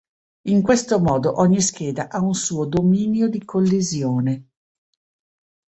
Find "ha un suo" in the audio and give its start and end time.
2.09-2.65